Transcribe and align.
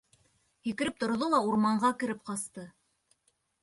Һикереп 0.67 0.97
торҙо 1.03 1.29
ла 1.35 1.43
урманға 1.51 1.95
кереп 2.03 2.27
ҡасты. 2.33 2.69